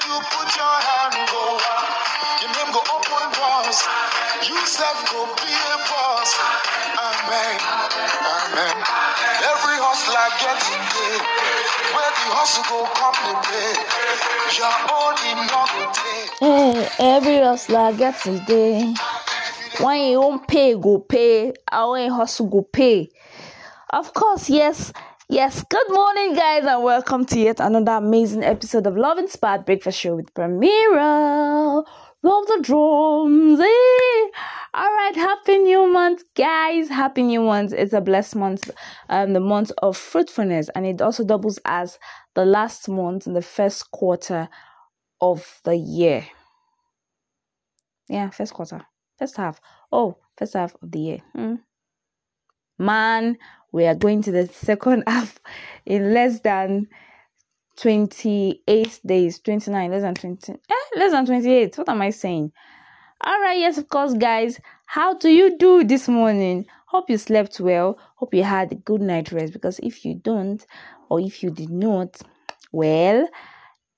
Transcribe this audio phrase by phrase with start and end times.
[0.00, 1.84] Everything you put your hand go up.
[2.40, 3.78] Your name go open doors.
[4.48, 6.30] You said go be a boss.
[6.96, 7.60] Amen.
[8.24, 8.76] Amen.
[9.44, 11.22] Every hustler gets in paid.
[11.92, 13.72] Where the hustle go come to pay.
[14.56, 16.30] Your own in no go take.
[16.40, 18.94] Hey, every hustler gets his day.
[19.80, 21.52] When you won't pay, go pay.
[21.72, 23.10] You hustle, go pay.
[23.90, 24.92] Of course, yes.
[25.32, 30.00] Yes, good morning, guys, and welcome to yet another amazing episode of Love Inspired Breakfast
[30.00, 31.84] Show with Pramira.
[32.24, 34.28] Love the drums, eh?
[34.74, 36.88] All right, happy new month, guys.
[36.88, 37.72] Happy new month.
[37.72, 38.72] It's a blessed month,
[39.08, 42.00] um, the month of fruitfulness, and it also doubles as
[42.34, 44.48] the last month in the first quarter
[45.20, 46.26] of the year.
[48.08, 48.80] Yeah, first quarter,
[49.16, 49.60] first half.
[49.92, 51.18] Oh, first half of the year.
[51.36, 51.54] Hmm.
[52.80, 53.36] Man,
[53.72, 55.38] we are going to the second half
[55.86, 56.88] in less than
[57.76, 61.78] 28 days, 29, less than 20, eh, less than 28.
[61.78, 62.52] What am I saying?
[63.22, 64.60] All right, yes, of course, guys.
[64.86, 66.66] How do you do this morning?
[66.86, 67.98] Hope you slept well.
[68.16, 70.64] Hope you had a good night rest because if you don't,
[71.08, 72.20] or if you did not,
[72.72, 73.28] well,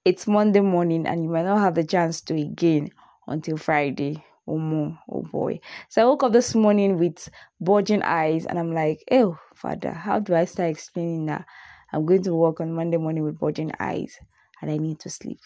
[0.04, 2.90] it's Monday morning and you might not have the chance to again
[3.26, 4.98] until Friday or more.
[5.08, 5.60] Oh boy.
[5.88, 7.28] So I woke up this morning with
[7.60, 11.44] bulging eyes and I'm like, oh, Father, how do I start explaining that?
[11.92, 14.16] I'm going to work on Monday morning with bulging eyes
[14.60, 15.38] and I need to sleep.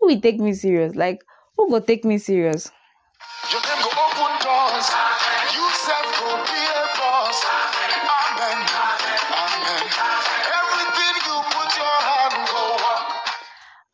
[0.00, 0.94] Who will take me serious?
[0.94, 1.24] Like,
[1.56, 2.70] who will take me serious?
[3.50, 4.86] Your name go open doors.
[5.54, 7.44] You said go be a boss.
[7.44, 8.58] Amen.
[9.32, 9.82] Amen.
[10.60, 13.24] Everything you put your hand go up.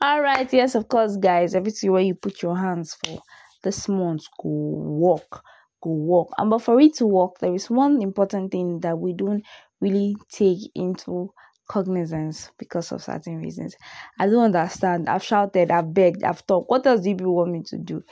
[0.02, 1.54] All right, yes, of course, guys.
[1.54, 3.22] Everything where you put your hands for
[3.62, 5.42] this month go walk,
[5.82, 6.32] go walk.
[6.38, 9.44] And but for it to work, there is one important thing that we don't
[9.80, 11.32] really take into
[11.70, 13.76] cognizance because of certain reasons.
[14.18, 15.08] I don't understand.
[15.08, 16.68] I've shouted, I've begged, I've talked.
[16.68, 18.02] What else do want me to do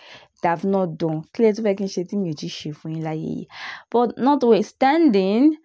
[0.42, 1.24] that I've not done?
[1.34, 1.62] Clear to
[3.90, 5.56] But notwithstanding,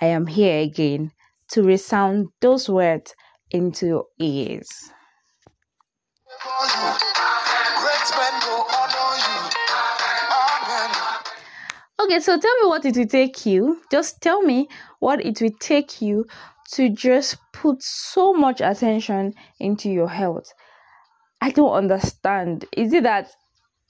[0.00, 1.12] I am here again
[1.52, 3.14] to resound those words
[3.50, 4.68] into your ears.
[12.00, 13.82] Okay, so tell me what it will take you.
[13.90, 14.68] Just tell me
[15.00, 16.26] what it will take you
[16.72, 20.52] to just put so much attention into your health.
[21.40, 22.66] I don't understand.
[22.76, 23.30] Is it that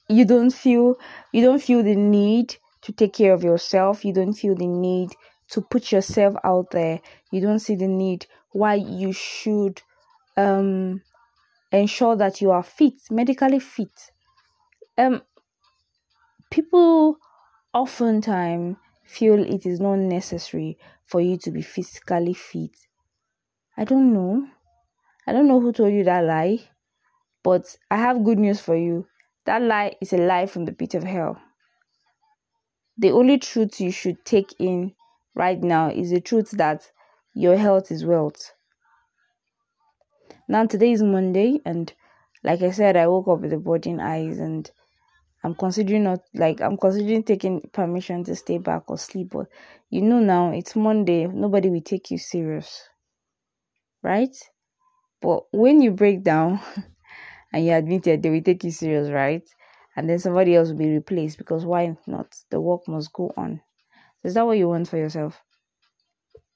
[0.07, 0.95] you don't feel
[1.31, 4.03] you don't feel the need to take care of yourself?
[4.03, 5.11] You don't feel the need
[5.51, 7.01] to put yourself out there.
[7.31, 9.83] You don't see the need why you should
[10.35, 11.01] um
[11.71, 14.11] ensure that you are fit, medically fit.
[14.97, 15.21] Um
[16.49, 17.17] people
[17.73, 22.77] oftentimes feel it is not necessary for you to be physically fit.
[23.77, 24.47] I don't know.
[25.25, 26.59] I don't know who told you that lie,
[27.43, 29.07] but I have good news for you.
[29.45, 31.41] That lie is a lie from the pit of hell.
[32.97, 34.93] The only truth you should take in
[35.33, 36.91] right now is the truth that
[37.33, 38.53] your health is wealth.
[40.47, 41.93] Now, today is Monday, and
[42.43, 44.69] like I said, I woke up with the bulging eyes and
[45.43, 49.47] I'm considering not like I'm considering taking permission to stay back or sleep, but
[49.89, 52.89] you know now it's Monday, nobody will take you serious,
[54.03, 54.35] right?
[55.21, 56.59] But when you break down
[57.53, 59.47] and you admit it, they will take you serious, right?
[59.95, 62.35] And then somebody else will be replaced because why not?
[62.51, 63.61] The work must go on.
[64.23, 65.41] Is that what you want for yourself?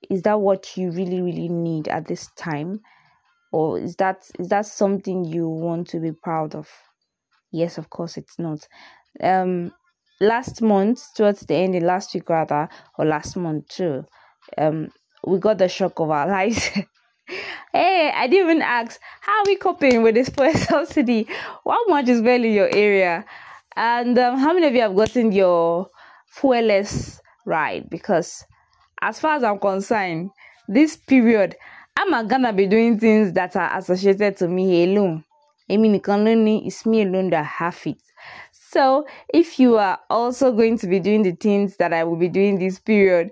[0.09, 2.81] Is that what you really, really need at this time?
[3.51, 6.69] Or is that is that something you want to be proud of?
[7.53, 8.67] Yes, of course it's not.
[9.21, 9.71] Um
[10.19, 12.67] last month, towards the end of last week rather,
[12.97, 14.05] or last month too,
[14.57, 14.89] um
[15.25, 16.67] we got the shock of our lives.
[17.71, 21.27] hey, I didn't even ask how are we coping with this fuel subsidy?
[21.65, 23.23] How much is in your area?
[23.75, 25.89] And um, how many of you have gotten your
[26.35, 27.89] fuelless ride?
[27.89, 28.43] Because
[29.01, 30.29] as far as I'm concerned,
[30.67, 31.55] this period,
[31.97, 35.23] I'm gonna be doing things that are associated to me alone.
[35.69, 37.97] Èmi nìkan ló ní it's me alone that have it.
[38.51, 42.27] So if you are also going to be doing the things that I will be
[42.29, 43.31] doing this period,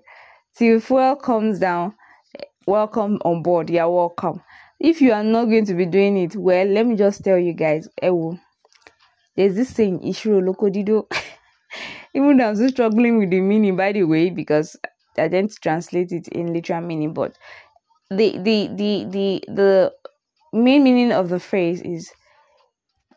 [0.56, 1.94] till fuel comes down,
[2.68, 3.70] welcome on board.
[3.70, 4.42] You're welcome.
[4.80, 7.54] If you are not going to be doing it, well, let me just tell you
[7.54, 8.40] guys, Ewo,
[9.36, 11.06] there's this saying, Ishiro Lokodido.
[12.14, 14.76] Even though I'm still struggling with the meaning, by the way, because
[15.18, 17.38] I didn't translate it in literal meaning, but
[18.10, 19.94] the the the the the
[20.54, 22.12] main meaning of the phrase is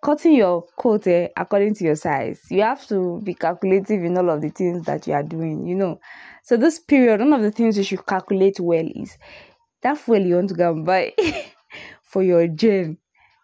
[0.04, 2.42] cutting your coat eh, according to your size.
[2.50, 5.74] You have to be calculative in all of the things that you are doing, you
[5.74, 5.98] know.
[6.42, 9.16] So this period, one of the things you should calculate well is
[9.82, 11.14] that fuel you want to go and buy
[12.02, 12.98] for your gym.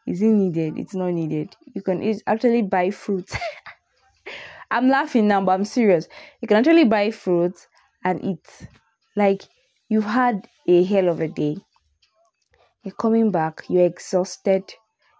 [0.06, 0.78] Is it needed?
[0.78, 1.56] It's not needed.
[1.74, 3.30] You can actually buy fruit.
[4.70, 6.08] I'm laughing now, but I'm serious.
[6.42, 7.54] You can actually buy fruit
[8.04, 8.68] and eat.
[9.16, 9.44] Like
[9.88, 11.56] you've had a hell of a day.
[12.82, 14.74] You're coming back, you're exhausted,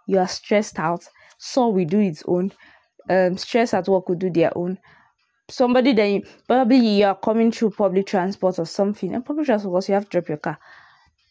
[0.07, 1.09] you are stressed out.
[1.43, 2.53] So we do its own.
[3.09, 4.79] Um, stress at work will do their own.
[5.49, 9.89] Somebody then probably you are coming through public transport or something, and public transport because
[9.89, 10.59] you have to drop your car,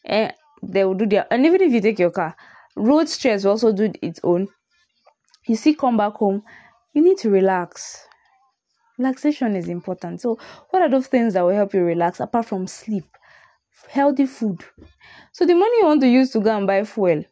[0.03, 0.33] and
[0.63, 1.27] they will do their.
[1.31, 2.35] And even if you take your car,
[2.75, 4.47] road stress will also do its own.
[5.45, 6.41] You see, come back home,
[6.93, 8.03] you need to relax.
[8.97, 10.21] Relaxation is important.
[10.21, 10.39] So,
[10.71, 13.05] what are those things that will help you relax apart from sleep?
[13.87, 14.65] Healthy food.
[15.33, 17.23] So, the money you want to use to go and buy fuel,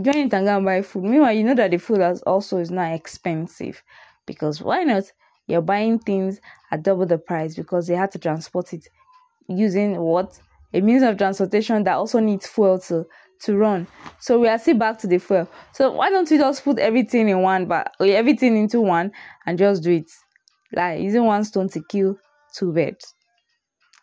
[0.00, 1.04] join it and go and buy food.
[1.04, 3.82] Meanwhile, you know that the food also is not expensive
[4.26, 5.04] because why not?
[5.46, 6.40] You're buying things
[6.70, 8.88] at double the price because they had to transport it
[9.48, 10.38] using what
[10.72, 13.06] a means of transportation that also needs fuel to
[13.40, 13.88] to run.
[14.20, 15.48] So we are still back to the fuel.
[15.72, 19.10] So why don't we just put everything in one, but everything into one
[19.46, 20.10] and just do it?
[20.72, 22.16] Like using one stone to kill
[22.54, 23.14] two birds.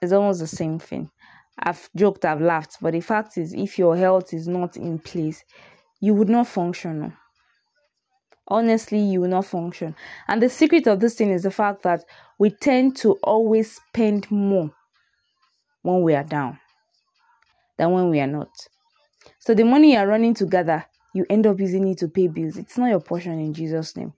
[0.02, 1.10] It's almost the same thing.
[1.58, 5.44] I've joked, I've laughed, but the fact is, if your health is not in place,
[6.00, 7.14] you would not function.
[8.48, 9.96] Honestly, you will not function.
[10.28, 12.04] And the secret of this thing is the fact that
[12.40, 14.72] we tend to always spend more
[15.84, 16.60] when we are down
[17.78, 18.50] than when we are not.
[19.40, 22.58] So the money you are running together, you end up using it to pay bills.
[22.58, 24.14] It's not your portion in Jesus' name.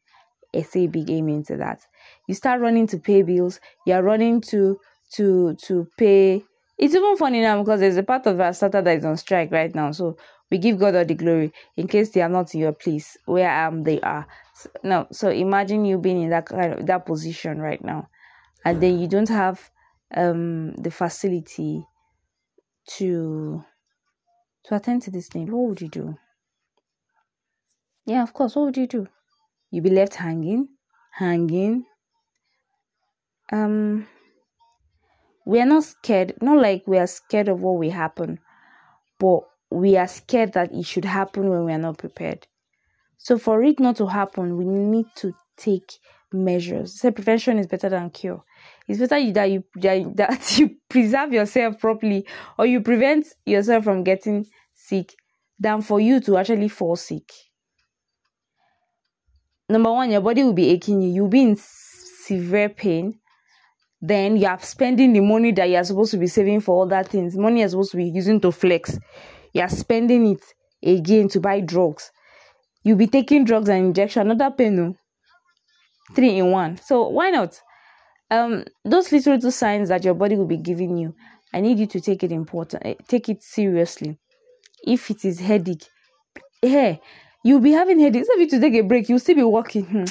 [0.55, 1.79] I say big amen to that.
[2.27, 3.59] You start running to pay bills.
[3.85, 4.79] You are running to
[5.13, 6.43] to to pay.
[6.77, 9.51] It's even funny now because there's a part of our starter that is on strike
[9.51, 9.91] right now.
[9.91, 10.17] So
[10.51, 13.49] we give God all the glory in case they are not in your place where
[13.49, 14.27] I am, they are.
[14.53, 18.09] So, no, so imagine you being in that kind of that position right now,
[18.65, 19.71] and then you don't have
[20.15, 21.85] um the facility
[22.97, 23.63] to
[24.65, 25.51] to attend to this thing.
[25.51, 26.17] What would you do?
[28.05, 28.55] Yeah, of course.
[28.55, 29.07] What would you do?
[29.71, 30.67] you be left hanging,
[31.13, 31.85] hanging.
[33.51, 34.07] Um,
[35.45, 38.39] we are not scared, not like we are scared of what will happen,
[39.17, 42.47] but we are scared that it should happen when we are not prepared.
[43.17, 45.93] So for it not to happen, we need to take
[46.33, 46.99] measures.
[46.99, 48.43] Say prevention is better than cure.
[48.87, 52.25] It's better that you that you preserve yourself properly
[52.57, 55.13] or you prevent yourself from getting sick
[55.59, 57.31] than for you to actually fall sick
[59.71, 61.09] number one, your body will be aching you.
[61.09, 63.19] You'll be in severe pain.
[64.01, 67.03] Then you are spending the money that you are supposed to be saving for other
[67.03, 67.37] things.
[67.37, 68.97] Money you're supposed to be using to flex.
[69.53, 70.43] You are spending it
[70.83, 72.11] again to buy drugs.
[72.83, 74.75] You'll be taking drugs and injection, another pain.
[74.75, 74.95] No?
[76.15, 76.77] Three in one.
[76.77, 77.59] So why not?
[78.29, 81.13] Um, those little little signs that your body will be giving you,
[81.53, 84.17] I need you to take it important, eh, take it seriously.
[84.87, 85.85] If it is headache,
[86.61, 87.01] hey,
[87.43, 88.27] you'll be having headaches.
[88.31, 89.85] If you to take a break, you'll still be walking.
[89.85, 90.05] Hmm.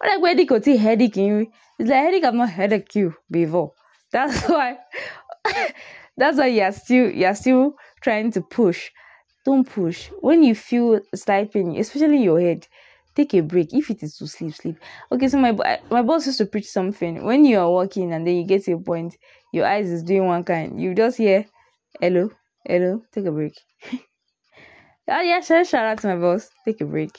[0.00, 1.46] Like headache or headache in you.
[1.78, 3.72] It's like headache I've not headache you before.
[4.12, 4.78] That's why
[6.16, 8.90] that's why you're still you're still trying to push.
[9.44, 10.10] Don't push.
[10.20, 12.66] When you feel slight pain, especially your head,
[13.14, 13.72] take a break.
[13.72, 14.76] If it is to sleep, sleep.
[15.10, 15.52] Okay, so my
[15.90, 17.24] my boss used to preach something.
[17.24, 19.16] When you are walking and then you get to a point,
[19.52, 20.80] your eyes is doing one kind.
[20.80, 21.46] You just hear,
[22.00, 22.30] hello,
[22.64, 23.54] hello, take a break.
[25.08, 26.50] Oh yeah, sure, shout out to my boss.
[26.64, 27.18] Take a break.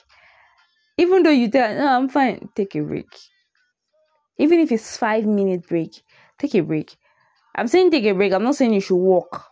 [0.98, 3.08] Even though you tell no, I'm fine, take a break.
[4.38, 6.02] Even if it's five minute break,
[6.38, 6.96] take a break.
[7.56, 8.34] I'm saying take a break.
[8.34, 9.46] I'm not saying you should walk.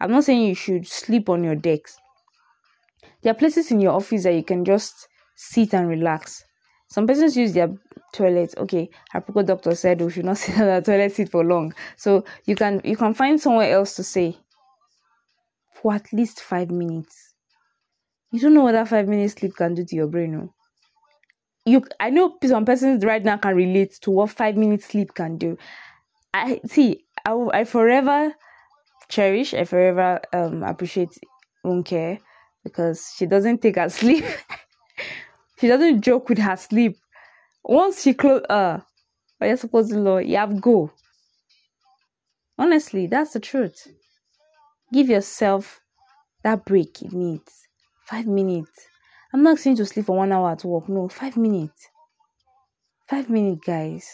[0.00, 1.96] I'm not saying you should sleep on your decks.
[3.22, 6.44] There are places in your office that you can just sit and relax.
[6.88, 7.68] Some persons use their
[8.14, 8.54] toilet.
[8.56, 11.74] Okay, our doctor said we should not sit on the toilet seat for long.
[11.96, 14.38] So you can you can find somewhere else to stay
[15.74, 17.30] for at least five minutes
[18.32, 20.32] you don't know what that five minutes sleep can do to your brain.
[20.32, 20.54] No?
[21.66, 25.36] You, I know some persons right now can relate to what five minutes sleep can
[25.36, 25.58] do.
[26.32, 27.04] I see.
[27.26, 28.34] I, I forever
[29.10, 29.54] cherish.
[29.54, 31.18] I forever um appreciate
[31.64, 32.20] Unke
[32.64, 34.24] because she doesn't take her sleep.
[35.60, 36.96] she doesn't joke with her sleep.
[37.62, 38.80] Once she close, uh,
[39.38, 40.90] what you're supposed to you have go.
[42.58, 43.86] Honestly, that's the truth.
[44.92, 45.80] Give yourself
[46.42, 47.66] that break it needs.
[48.06, 48.86] Five minutes.
[49.32, 50.88] I'm not saying to sleep for one hour at work.
[50.88, 51.88] No, five minutes.
[53.08, 54.08] Five minutes, guys.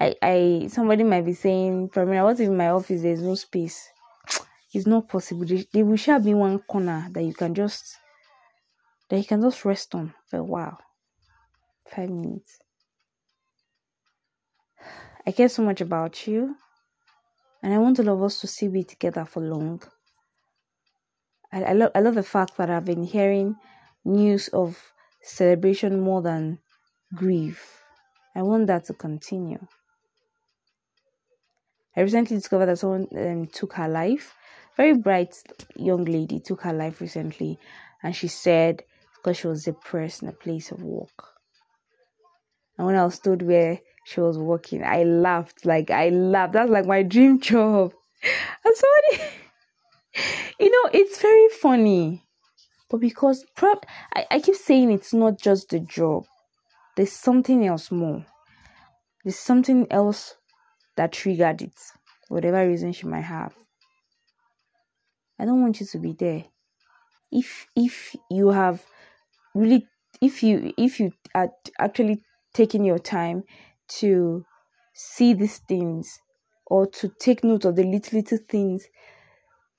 [0.00, 3.88] I, I, somebody might be saying, Pramira, what if in my office there's no space?
[4.72, 5.44] It's not possible.
[5.44, 7.98] There, there will shall be one corner that you can just
[9.08, 10.78] that you can just rest on for a while.
[11.94, 12.60] Five minutes.
[15.26, 16.56] I care so much about you,
[17.62, 19.82] and I want all of us to still be together for long.
[21.52, 23.56] I, I, love, I love the fact that I've been hearing
[24.04, 24.78] news of
[25.22, 26.60] celebration more than
[27.14, 27.82] grief.
[28.36, 29.66] I want that to continue.
[31.96, 34.34] I recently discovered that someone um, took her life.
[34.76, 35.34] Very bright
[35.76, 37.58] young lady took her life recently,
[38.02, 38.84] and she said
[39.16, 41.34] because she was depressed in a place of work.
[42.78, 45.66] And when I was told where she was working, I laughed.
[45.66, 46.54] Like I laughed.
[46.54, 47.92] That's like my dream job.
[48.64, 49.32] And somebody,
[50.60, 52.24] you know, it's very funny,
[52.88, 56.24] but because prob- I, I keep saying it's not just the job.
[56.96, 58.24] There's something else more.
[59.24, 60.36] There's something else
[61.00, 61.72] that triggered it,
[62.28, 63.54] whatever reason she might have.
[65.38, 66.44] I don't want you to be there.
[67.32, 68.84] If if you have
[69.54, 69.86] really
[70.20, 73.44] if you if you are actually taking your time
[74.00, 74.44] to
[74.92, 76.18] see these things
[76.66, 78.86] or to take note of the little little things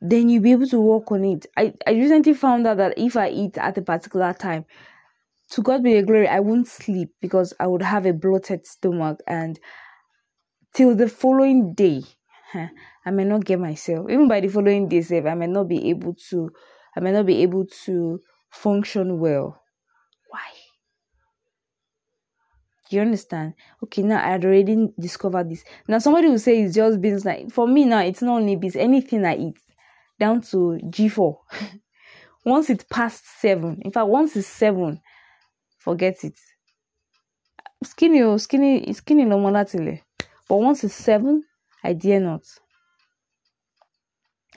[0.01, 3.15] then you'll be able to work on it i i recently found out that if
[3.15, 4.65] i eat at a particular time
[5.51, 9.19] to god be the glory i won't sleep because i would have a bloated stomach
[9.27, 9.59] and
[10.73, 12.01] till the following day
[13.05, 16.13] i may not get myself even by the following day i may not be able
[16.13, 16.49] to
[16.95, 19.61] i may not be able to function well
[20.29, 20.39] Why?
[22.95, 23.53] you understand?
[23.83, 25.63] Okay, now I already discovered this.
[25.87, 27.25] Now somebody will say it's just beans.
[27.25, 28.75] Like for me now, it's not only beans.
[28.75, 29.57] Anything I eat,
[30.19, 31.41] down to G four.
[32.45, 35.01] once it's past seven, in fact, once it's seven,
[35.79, 36.37] forget it.
[37.83, 39.51] Skinny, oh, skinny, skinny no more
[40.51, 41.45] But once it's seven,
[41.81, 42.43] I dare not.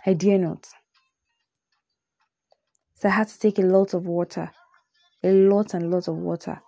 [0.05, 0.67] I dare not.
[2.97, 4.51] So I had to take a lot of water,
[5.23, 6.61] a lot and lot of water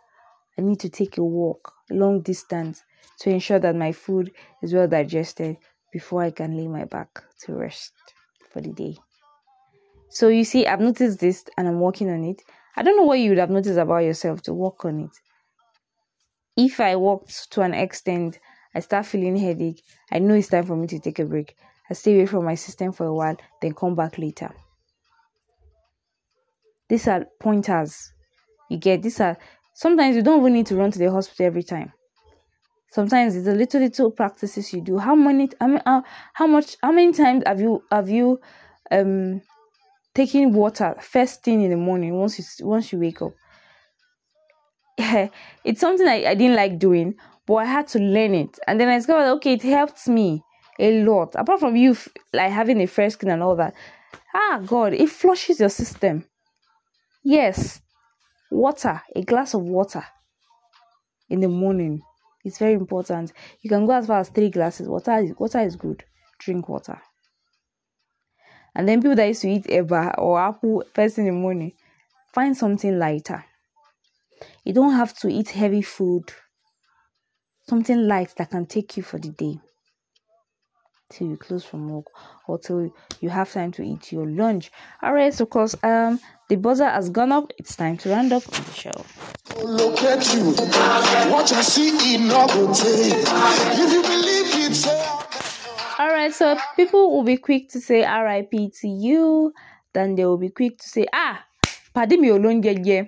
[0.56, 2.84] I need to take a walk long distance
[3.18, 4.30] to ensure that my food
[4.62, 5.56] is well digested
[5.92, 7.94] before I can lay my back to rest
[8.52, 8.96] for the day.
[10.08, 12.42] So you see, I've noticed this and I'm working on it.
[12.76, 15.10] I don't know what you would have noticed about yourself to work on it.
[16.56, 18.38] If I walked to an extent,
[18.76, 21.56] I start feeling headache, I know it's time for me to take a break.
[21.90, 24.54] I stay away from my system for a while, then come back later.
[26.88, 28.12] These are pointers.
[28.70, 29.36] You get these are
[29.74, 31.92] Sometimes you don't even need to run to the hospital every time.
[32.90, 34.98] Sometimes it's the little little practices you do.
[34.98, 35.50] How many?
[35.60, 36.02] I mean, uh,
[36.34, 36.76] how much?
[36.82, 38.40] How many times have you have you
[38.90, 39.42] um
[40.14, 43.32] taken water first thing in the morning once you once you wake up?
[45.64, 47.16] it's something I, I didn't like doing,
[47.46, 50.42] but I had to learn it, and then I discovered okay, it helped me
[50.78, 51.34] a lot.
[51.34, 51.96] Apart from you
[52.32, 53.74] like having a fresh skin and all that,
[54.34, 56.24] ah God, it flushes your system.
[57.24, 57.80] Yes,
[58.50, 60.04] water, a glass of water
[61.28, 62.02] in the morning
[62.44, 63.32] is very important.
[63.60, 64.88] You can go as far as three glasses.
[64.88, 66.04] Water is water is good.
[66.38, 67.00] Drink water.
[68.74, 71.72] And then people that used to eat eba or apple first in the morning,
[72.34, 73.44] find something lighter.
[74.64, 76.30] You don't have to eat heavy food.
[77.68, 79.58] Something light that can take you for the day
[81.10, 82.06] till you close from work
[82.46, 84.70] or till you have time to eat your lunch.
[85.02, 88.72] Alright, so cause um the buzzer has gone up, it's time to round up the
[88.72, 89.04] show.
[89.64, 90.50] Look at you,
[91.32, 95.16] watch and see not If you believe it, say
[95.98, 99.52] Alright, so people will be quick to say RIP to you,
[99.94, 101.42] then they will be quick to say, ah,
[101.94, 103.02] pardon me alone, yeah, yeah.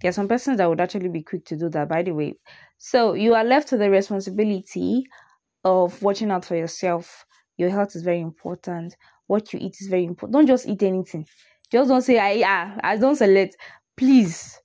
[0.00, 2.34] There are some persons that would actually be quick to do that, by the way.
[2.84, 5.04] So you are left to the responsibility
[5.62, 7.24] of watching out for yourself
[7.56, 8.96] your health is very important.
[9.28, 10.32] What you eat is very important.
[10.32, 11.26] Don't just eat anything.
[11.70, 13.56] Just don't say I ah, I don't select.
[13.96, 14.58] Please.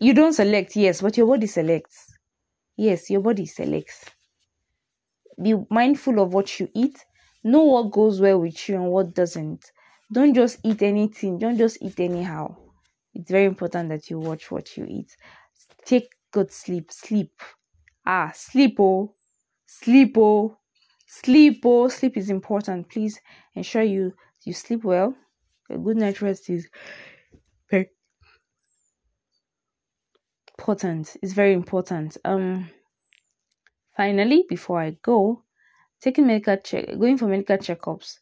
[0.00, 2.12] You don't select, yes, but your body selects.
[2.76, 4.06] Yes, your body selects.
[5.40, 7.04] Be mindful of what you eat.
[7.44, 9.70] Know what goes well with you and what doesn't.
[10.12, 11.38] Don't just eat anything.
[11.38, 12.56] Don't just eat anyhow.
[13.14, 15.14] It's very important that you watch what you eat.
[15.84, 16.90] Take good sleep.
[16.90, 17.32] Sleep.
[18.04, 19.14] Ah, sleep oh.
[19.66, 20.58] Sleep oh.
[21.06, 21.88] Sleep oh.
[21.88, 22.88] Sleep is important.
[22.88, 23.20] Please
[23.54, 25.14] ensure you you sleep well.
[25.70, 26.68] A good night rest is
[27.70, 27.90] very
[30.58, 31.16] important.
[31.22, 32.16] It's very important.
[32.24, 32.70] Um
[33.94, 35.44] finally before i go
[36.00, 38.20] taking medical check going for medical checkups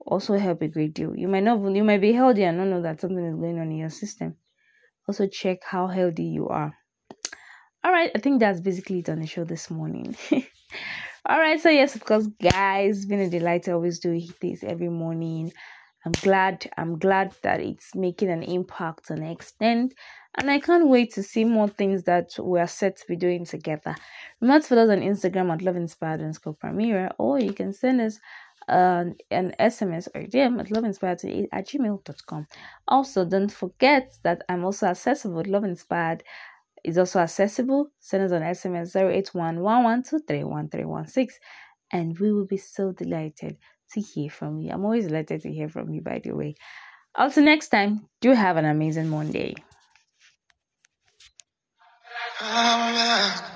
[0.00, 1.16] also help a great deal.
[1.16, 3.70] You might not you might be healthy and not know that something is going on
[3.70, 4.36] in your system.
[5.08, 6.74] Also check how healthy you are
[7.86, 10.14] all right i think that's basically it on the show this morning
[11.28, 14.88] All right, so yes, of course, guys, been a delight to always do this every
[14.88, 15.52] morning.
[16.04, 19.94] I'm glad I'm glad that it's making an impact and extent
[20.36, 23.44] and I can't wait to see more things that we are set to be doing
[23.44, 23.96] together.
[24.40, 28.00] Remember to follow us on Instagram at Love Inspired underscore Pramira, or you can send
[28.02, 28.20] us
[28.68, 32.46] uh, an SMS or DM at loveinspired at gmail.com.
[32.86, 35.40] Also, don't forget that I'm also accessible.
[35.40, 36.22] At Love Inspired
[36.86, 37.90] is also accessible.
[37.98, 39.58] Send us an SMS 081
[41.92, 43.58] and we will be so delighted
[43.92, 44.70] to hear from you.
[44.70, 46.54] I'm always delighted to hear from you, by the way.
[47.16, 49.54] Also, next time, do have an amazing Monday.
[52.40, 53.52] Ah,